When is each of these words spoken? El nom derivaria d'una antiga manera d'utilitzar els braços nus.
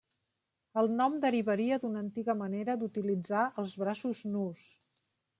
El 0.81 0.87
nom 1.01 1.17
derivaria 1.25 1.77
d'una 1.83 2.01
antiga 2.05 2.35
manera 2.39 2.75
d'utilitzar 2.83 3.43
els 3.65 3.75
braços 3.83 4.23
nus. 4.37 4.65